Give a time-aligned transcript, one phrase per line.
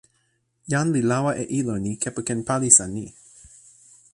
[0.71, 3.05] jan li lawa e ilo ni kepeken palisa ni.